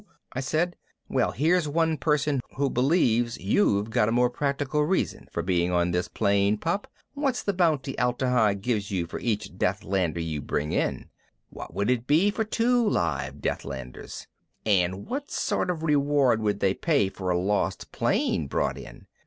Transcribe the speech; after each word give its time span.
I 0.33 0.39
said. 0.39 0.77
"Well, 1.09 1.29
here's 1.31 1.67
one 1.67 1.95
person 1.95 2.41
who 2.57 2.71
believes 2.71 3.37
you've 3.37 3.91
got 3.91 4.09
a 4.09 4.11
more 4.11 4.31
practical 4.31 4.81
reason 4.83 5.27
for 5.31 5.43
being 5.43 5.71
on 5.71 5.91
this 5.91 6.07
plane. 6.07 6.57
Pop, 6.57 6.87
what's 7.13 7.43
the 7.43 7.53
bounty 7.53 7.95
Atla 7.99 8.29
Hi 8.29 8.53
gives 8.55 8.89
you 8.89 9.05
for 9.05 9.19
every 9.19 9.35
Deathlander 9.37 10.19
you 10.19 10.41
bring 10.41 10.71
in? 10.71 11.11
What 11.51 11.75
would 11.75 11.91
it 11.91 12.07
be 12.07 12.31
for 12.31 12.43
two 12.43 12.83
live 12.89 13.41
Deathlanders? 13.41 14.25
And 14.65 15.05
what 15.05 15.29
sort 15.29 15.69
of 15.69 15.83
reward 15.83 16.41
would 16.41 16.61
they 16.61 16.73
pay 16.73 17.07
for 17.09 17.29
a 17.29 17.37
lost 17.37 17.91
plane 17.91 18.47
brought 18.47 18.79
in? 18.79 19.05